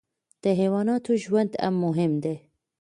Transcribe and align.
د 0.43 0.45
حیواناتو 0.59 1.11
ژوند 1.23 1.51
هم 1.63 1.75
مهم 1.85 2.11
دی. 2.23 2.35